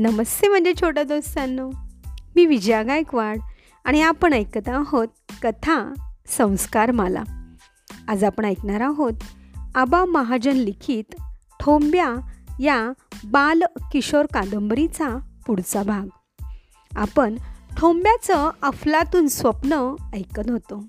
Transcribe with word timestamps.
नमस्ते 0.00 0.48
म्हणजे 0.48 0.72
छोट्या 0.80 1.04
दोस्तांनो. 1.04 1.70
मी 2.36 2.46
विजया 2.46 2.82
गायकवाड 2.82 3.38
आणि 3.84 4.02
आपण 4.02 4.32
ऐकत 4.32 4.68
आहोत 4.68 5.08
कथा 5.42 5.94
संस्कार 6.26 6.90
माला 6.90 7.22
आज 8.08 8.24
आपण 8.24 8.44
ऐकणार 8.44 8.80
आहोत 8.80 9.12
आबा 9.74 10.04
महाजन 10.04 10.52
लिखित 10.52 11.16
ठोंब्या 11.60 12.14
या 12.60 12.92
बाल 13.24 13.62
किशोर 13.92 14.26
कादंबरीचा 14.34 15.18
पुढचा 15.46 15.82
भाग. 15.82 16.06
आपण 16.96 17.34
ठोंब्याचं 17.76 18.50
अफलातून 18.62 19.28
स्वप्न 19.28 19.94
ऐकत 20.14 20.50
होतो. 20.50 20.86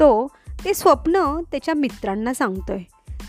तो 0.00 0.26
ते 0.64 0.74
स्वप्न 0.74 1.42
त्याच्या 1.50 1.74
मित्रांना 1.74 2.34
सांगतोय. 2.34 2.82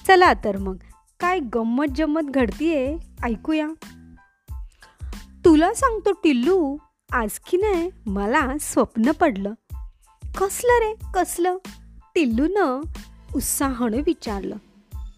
चला 0.07 0.33
तर 0.33 0.57
मग 0.57 0.77
काय 1.19 1.39
गंमत 1.39 1.85
जम्मत 1.95 2.21
घडतीये 2.21 2.97
ऐकूया. 3.23 3.67
तुला 5.45 5.73
सांगतो 5.73 6.11
टिल्लू 6.11 6.77
आज 7.11 7.39
की 7.39 7.57
नाही 7.57 7.89
मला 8.05 8.47
स्वप्न 8.61 9.11
पडलं. 9.11 9.53
कसलं 10.37 10.79
रे 10.79 10.95
कसलं? 11.13 11.57
टिल्लूनं 12.15 12.81
उत्साहानं 13.35 13.97
विचारलं. 13.97 14.55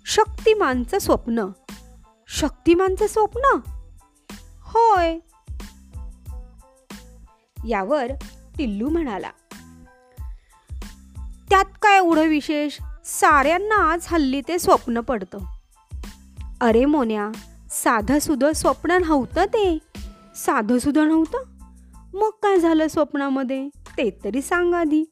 शक्तिमानचं 0.05 0.99
स्वप्न. 0.99 1.45
शक्तिमानचं 2.27 3.07
स्वप्न? 3.07 3.59
होय. 4.61 5.17
यावर 7.67 8.11
टिल्लू 8.57 8.89
म्हणाला 8.89 9.29
त्यात 11.49 11.65
काय 11.81 11.95
एवढं 11.95 12.27
विशेष? 12.27 12.77
साऱ्यांना 13.05 13.75
आज 13.75 14.05
हल्ली 14.07 14.41
ते 14.41 14.59
स्वप्न 14.59 14.99
पडतं. 14.99 15.37
अरे 16.61 16.85
मोन्या 16.85 17.29
साधं 17.69 18.19
सुधं 18.19 18.53
स्वप्न 18.53 18.91
नव्हतं 18.91 19.45
ते. 19.45 19.77
साधं 20.37 20.77
सुद्धा 20.77 21.03
नव्हतं. 21.05 21.37
मग 22.13 22.29
काय 22.43 22.57
झालं 22.57 22.87
स्वप्नामध्ये? 22.87 23.67
ते 23.97 24.09
तरी 24.23 24.41
सांग 24.41 24.73
आधी. 24.73 25.03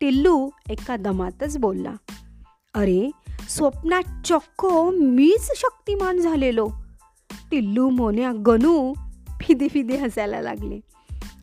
टिल्लू 0.00 0.50
एका 0.70 0.96
दमातच 0.96 1.56
बोलला 1.58 1.92
अरे 2.74 3.10
स्वप्नात 3.48 4.02
चक्क 4.24 4.66
मीच 4.92 5.50
शक्तिमान 5.56 6.18
झालेलो. 6.18 6.68
टिल्लू 7.50 7.88
मोन्या 7.90 8.32
गणू 8.46 8.92
फिदी 9.40 9.68
फिदी 9.68 9.96
हसायला 9.96 10.40
लागले 10.40 10.80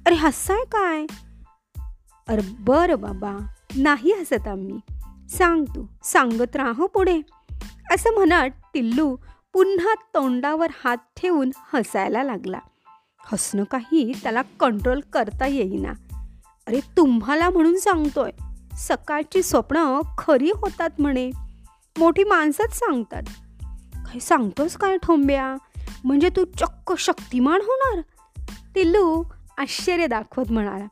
अरे 0.05 0.15
हसाय 0.15 0.63
काय? 0.71 1.05
अरे 2.27 2.41
बरं 2.59 2.99
बाबा 2.99 3.37
नाही 3.75 4.11
हसत 4.11 4.47
आम्ही. 4.47 4.79
सांग 5.29 5.65
तू 5.65 5.85
सांगत 6.03 6.55
राह 6.55 6.85
पुढे. 6.85 7.21
असं 7.91 8.13
म्हणत 8.13 8.51
टिल्लू 8.73 9.15
पुन्हा 9.53 9.93
तोंडावर 10.13 10.67
हात 10.83 10.97
ठेवून 11.17 11.51
हसायला 11.73 12.23
लागला. 12.23 12.59
हसणं 13.25 13.63
काही 13.63 14.11
त्याला 14.23 14.41
कंट्रोल 14.59 14.99
करता 15.13 15.47
येईना. 15.47 15.93
अरे 16.67 16.79
तुम्हाला 16.97 17.49
म्हणून 17.49 17.77
सांगतोय. 17.77 18.31
सकाळची 18.77 19.43
स्वप्न 19.43 20.01
खरी 20.17 20.51
होतात 20.55 20.89
म्हणे. 20.99 21.31
मोठी 21.99 22.23
माणसंच 22.23 22.73
सांगतात. 22.73 23.23
काय 23.95 24.19
सांगतोस 24.19 24.75
काय 24.75 24.97
ठोंब्या? 25.03 25.55
म्हणजे 26.03 26.29
तू 26.29 26.45
चक्क 26.45 26.93
शक्तिमान 26.97 27.61
होणार? 27.61 28.01
तिल्लू 28.75 29.23
आश्चर्य 29.57 30.07
दाखवत 30.07 30.51
म्हणाला. 30.51 30.85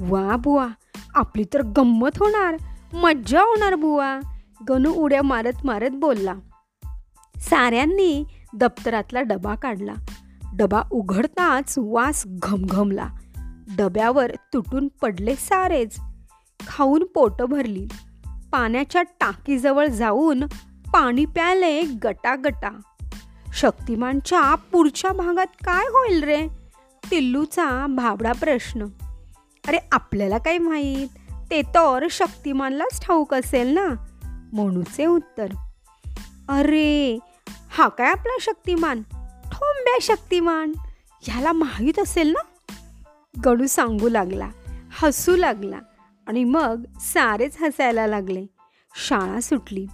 वा 0.00 0.36
बुवा 0.36 0.68
आपली 1.14 1.44
तर 1.54 1.62
गंमत 1.62 2.16
होणार. 2.16 2.56
मज्जा 2.92 3.42
होणार 3.42 3.74
बुवा. 3.74 4.20
गणू 4.68 4.92
उड्या 4.92 5.22
मारत 5.22 5.66
मारत 5.66 5.90
बोलला. 5.90 6.34
साऱ्यांनी 7.36 8.24
दप्तरातला 8.54 9.22
डबा 9.22 9.54
काढला. 9.54 9.92
डबा 10.56 10.82
उघडताच 10.90 11.74
वास 11.76 12.22
घमघमला. 12.26 13.08
डब्यावर 13.78 14.32
तुटून 14.54 14.88
पडले 15.02 15.34
सारेच. 15.34 16.00
खाऊन 16.66 17.04
पोटं 17.04 17.44
भरली. 17.44 17.88
पाण्याच्या 18.52 19.02
टाकीजवळ 19.02 19.86
जाऊन 19.86 20.46
पाणी 20.92 21.24
प्याले 21.24 21.82
गटागटा. 21.82 22.80
शक्तिमानच्या 23.54 24.54
पुढच्या 24.54 25.12
भागात 25.12 25.46
काय 25.64 25.84
होईल 25.86 26.24
रे? 26.24 26.48
टिल्लूचा 27.10 27.86
भाबडा 27.86 28.32
प्रश्न. 28.32 28.84
अरे 29.68 29.78
आपल्याला 29.92 30.38
काय 30.38 30.58
माहीत? 30.58 31.08
ते 31.50 31.62
तर 31.62 32.06
शक्तिमानलाच 32.10 33.06
ठाऊक 33.06 33.34
असेल 33.34 33.68
ना? 33.68 33.88
म्हणूचे 34.52 35.06
उत्तर. 35.06 35.46
अरे 36.48 37.18
हा 37.70 37.88
काय 37.88 38.10
आपला 38.10 38.36
शक्तिमान? 38.40 39.02
ठोंब्या 39.60 39.98
शक्तिमान. 40.02 40.72
ह्याला 41.22 41.52
माहीत 41.52 41.98
असेल 41.98 42.28
ना? 42.28 42.72
गडू 43.44 43.66
सांगू 43.66 44.08
लागला 44.08 44.50
हसू 44.90 45.36
लागला 45.36 45.78
आणि 46.26 46.44
मग 46.44 46.84
सारेच 47.00 47.62
हसायला 47.62 48.06
लागले. 48.06 48.46
शाळा 49.08 49.40
सुटली. 49.40 49.86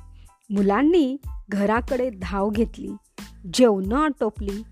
मुलांनी 0.50 1.16
घराकडे 1.49 2.10
धाव 2.10 2.50
घेतली. 2.50 2.88
जेवणं 3.55 4.05
आटोपली. 4.05 4.62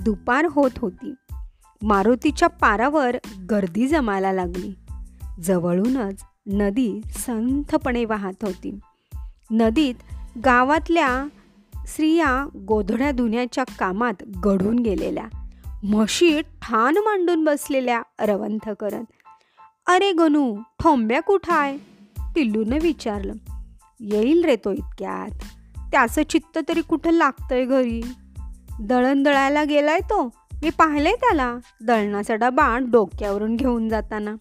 दुपार 0.00 0.46
होत 0.50 0.70
होती. 0.78 1.14
मारुतीच्या 1.82 2.48
पारावर 2.48 3.16
गर्दी 3.50 3.88
जमायला 3.88 4.32
लागली. 4.32 4.74
जवळूनच 5.42 6.22
नदी 6.46 7.00
संथपणे 7.18 8.04
वाहत 8.04 8.44
होती. 8.44 8.78
नदीत 9.50 9.94
गावातल्या 10.44 11.26
स्त्रिया 11.90 12.46
गोधड्या 12.56 13.10
धुण्याच्या 13.10 13.64
कामात 13.78 14.14
घडून 14.28 14.78
गेलेल्या. 14.78 15.26
म्हशी 15.82 16.40
ठाण 16.40 16.96
मांडून 16.96 17.44
बसलेल्या 17.44 18.02
रवंथ 18.20 18.70
करत 18.70 19.04
अरे 19.86 20.12
गणू 20.12 20.56
ठोंब्या 20.78 21.20
कुठं 21.20 21.52
आहे? 21.52 21.78
पिल्लूनं 22.34 22.78
विचारलं. 22.82 23.32
येईल 24.00 24.44
रे 24.44 24.56
तो 24.56 24.72
इतक्यात. 24.72 25.30
त्याचं 25.90 26.22
चित्त 26.22 26.58
तरी 26.68 26.82
कुठं 26.82 27.10
लागतंय 27.10 27.64
घरी? 27.64 28.02
दळण 28.80 29.22
दळायला 29.22 29.64
गेलाय 29.64 29.98
तो. 29.98 30.24
मी 30.62 30.70
पाहिलंय 30.70 31.12
त्याला. 31.12 31.56
दळणाचा 31.80 32.34
डबा 32.34 32.78
डोक्यावरून 32.78 33.56
घेऊन 33.56 33.88
जाताना. 33.88 34.34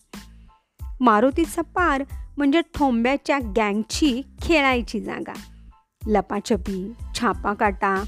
मारुतीचा 1.00 1.62
पार 1.62 2.04
म्हणजे 2.38 2.62
ठोंब्याच्या 2.62 3.40
गँगची 3.40 4.22
खेळायची 4.42 5.00
जागा. 5.00 5.34
लपाछपी 6.08 6.94
छापा 7.22 7.53
काटा. 7.53 8.03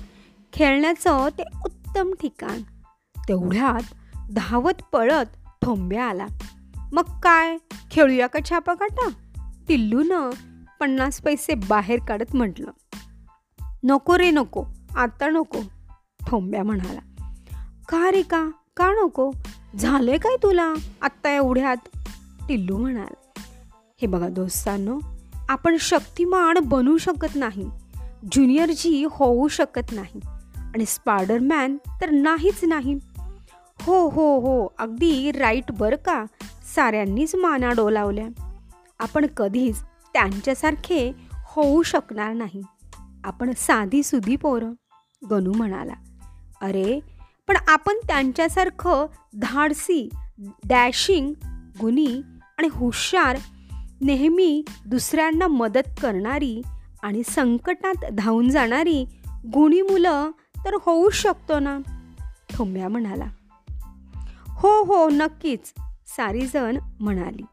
खेळण्याचं 0.54 1.28
ते 1.38 1.44
उत्तम 1.66 2.12
ठिकाण. 2.22 2.62
तेवढ्यात 3.28 3.82
धावत 4.32 4.82
पळत 4.92 5.26
ठोंब्या 5.62 6.06
आला. 6.06 6.28
मग 6.94 7.20
काय? 7.24 7.58
खेळूया 7.92 8.28
का 8.28 8.40
छापा 8.50 8.74
काटा? 8.74 9.10
टिल्लूनं 9.68 10.30
पन्नास 10.80 11.22
पैसे 11.22 11.54
बाहेर 11.54 12.00
काढत 12.08 12.36
म्हटलं. 12.36 12.72
नको 13.84 14.18
रे 14.18 14.32
नको 14.32 14.64
आता 14.96 15.30
नको 15.30 15.60
ठोंब्या 16.28 16.64
म्हणाला. 16.64 17.00
का 17.90 18.12
रे 18.12 18.22
का? 18.22 18.50
का 18.78 18.92
नको? 18.92 19.32
झालंय 19.80 20.18
काय 20.18 20.36
तुला? 20.44 20.74
आत्ता 21.02 21.30
एवढ्यात? 21.30 21.78
टिल्लू 22.48 22.78
म्हणाला. 22.78 23.42
हे 24.02 24.08
बघा 24.08 24.30
दोस्तांनो 24.30 25.00
आपण 25.50 25.78
शक्तिमान 25.80 26.58
बनू 26.64 26.98
शकत 26.98 27.36
नाही. 27.36 27.70
ज्युनियर 28.32 28.72
जी 28.72 29.06
होऊ 29.12 29.48
शकत 29.48 29.92
नाही 29.92 30.20
आणि 30.58 30.86
स्पायडरमॅन 30.86 31.78
तर 32.02 32.10
नाहीच 32.10 32.64
नाही. 32.64 32.94
हो 33.82 34.10
हो 34.10 34.40
हो 34.40 34.76
अगदी 34.80 35.32
राईट 35.32 35.72
बरं 35.72 35.96
का 35.96 36.26
साऱ्यांनीच 36.76 37.36
माना 37.36 37.72
डोलावल्या. 37.72 38.28
आपण 39.00 39.26
कधीच 39.28 39.84
त्यांच्यासारखे 40.14 41.12
होऊ 41.34 41.84
शकणार 41.84 42.34
नाही. 42.34 42.62
आपण 43.24 43.52
साधी 43.58 44.04
सुधी 44.04 44.36
पोरं 44.36 44.72
गणू 45.32 45.54
म्हणाला. 45.54 45.94
अरे 46.62 47.00
पण 47.48 47.58
आपण 47.68 47.94
त्यांच्यासारखं 48.08 49.06
धाडसी 49.42 50.10
डॅशिंग 50.68 51.34
गुणी 51.82 52.22
आणि 52.58 52.68
हुशार 52.72 53.38
नेहमी 54.02 54.64
दुसऱ्यांना 54.86 55.48
मदत 55.48 55.90
करणारी 56.02 56.62
आणि 57.04 57.24
संकटात 57.24 58.12
धावून 58.12 58.50
जाणारी 58.50 59.06
गुणी 59.54 59.82
मुलं 59.82 60.32
तर 60.66 60.74
होऊ 60.74 61.10
शकतो 61.10 61.60
ना? 61.60 61.80
ठोंब्या 62.50 62.90
म्हणाला. 62.90 63.26
हो 64.48 64.84
हो 64.84 65.10
नक्कीच 65.10 65.74
सारीजण 66.08 66.78
म्हणाली. 67.00 67.46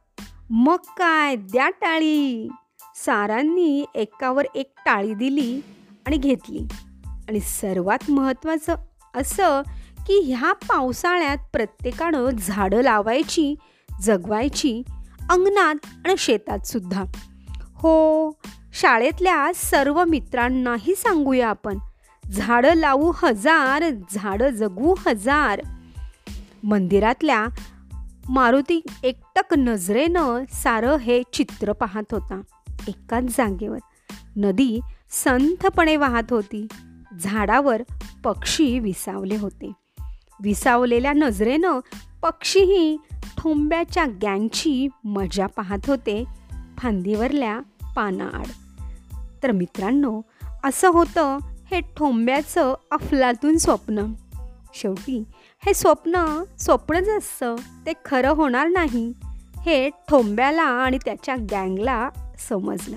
मग 0.51 0.77
काय 0.77 1.37
द्या 1.37 1.69
टाळी. 1.69 2.49
सारांनी 2.97 3.85
एकावर 3.95 4.45
एक 4.55 4.73
टाळी 4.87 5.15
दिली 5.15 5.61
आणि 6.07 6.17
घेतली. 6.17 6.69
आणि 7.07 7.41
सर्वात 7.41 8.11
महत्त्वाचं 8.11 8.77
असं 9.15 9.63
की 10.07 10.33
ह्या 10.33 10.53
पावसाळ्यात 10.53 11.39
प्रत्येकानं 11.53 12.31
झाडं 12.39 12.83
लावायची 12.83 13.55
जगवायची 14.01 14.83
अंगणात 15.31 15.75
आणि 16.05 16.15
शेतात 16.19 16.59
सुद्धा. 16.59 17.05
हो 17.75 18.31
शाळेतल्या 18.73 19.51
सर्व 19.55 20.05
मित्रांनाही 20.05 20.95
सांगूया 20.95 21.49
आपण. 21.49 21.79
झाडं 22.33 22.75
लावू 22.75 23.13
हजार 23.17 23.83
झाडं 24.11 24.49
जगू 24.49 24.95
हजार. 25.07 25.61
मंदिरातल्या 26.65 27.47
मारुती 28.29 28.81
एकटक 29.03 29.55
नजरेनं 29.55 30.45
सारं 30.53 30.97
हे 30.97 31.23
चित्र 31.33 31.73
पाहत 31.73 32.15
होता. 32.15 32.41
एकाच 32.89 33.25
जागेवर. 33.25 33.79
नदी 34.37 34.81
संथपणे 35.11 35.97
वाहत 35.97 36.23
होती. 36.31 36.67
झाडावर 37.21 37.83
पक्षी 38.25 38.79
विसावले 38.79 39.37
होते. 39.37 39.73
विसावलेल्या 40.43 41.13
नजरेनं 41.13 41.81
पक्षीही 42.23 42.99
ठोंब्याच्या 43.39 44.05
गँगची 44.23 44.89
मजा 45.05 45.47
पाहत 45.47 45.79
होते. 45.87 46.25
फांदीवरल्या 46.79 47.61
पानाआड 47.99 48.47
तर 49.43 49.51
मित्रांनो 49.51 50.21
असं 50.65 50.89
होतं 50.89 51.39
हे 51.71 51.81
ठोंब्याचं 51.81 52.75
अफलातून 52.91 53.59
स्वप्न. 53.59 54.07
शेवटी 54.75 55.25
हे 55.67 55.75
स्वप्न 55.75 56.43
स्वप्नच 56.59 57.09
असतं 57.09 57.57
ते 57.87 57.93
खरं 58.05 58.31
होणार 58.31 58.69
नाही 58.69 59.13
हे 59.61 59.89
ठोंब्याला 59.89 60.63
आणि 60.63 60.99
त्याच्या 61.05 61.37
गँगला 61.37 62.11
समजलं. 62.49 62.97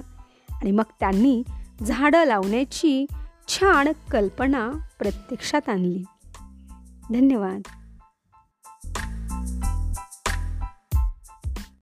आणि 0.50 0.71
मग 0.71 0.83
त्यांनी 1.00 1.44
झाडं 1.86 2.24
लावण्याची 2.24 3.06
छान 3.48 3.88
कल्पना 4.12 4.71
प्रत्यक्षात 5.00 5.69
आणली. 5.69 6.03
धन्यवाद. 7.12 7.62